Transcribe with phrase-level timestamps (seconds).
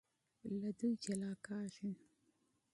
[0.59, 1.91] له دوی بېلېږي.